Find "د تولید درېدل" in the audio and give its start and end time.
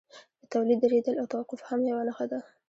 0.41-1.15